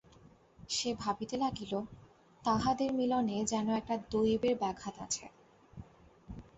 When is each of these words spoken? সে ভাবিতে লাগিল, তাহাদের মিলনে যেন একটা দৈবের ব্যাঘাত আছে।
সে 0.69 0.89
ভাবিতে 0.95 1.35
লাগিল, 1.37 1.73
তাহাদের 2.43 2.89
মিলনে 2.93 3.37
যেন 3.45 3.67
একটা 3.71 3.95
দৈবের 4.11 4.55
ব্যাঘাত 4.57 4.95
আছে। 4.99 5.25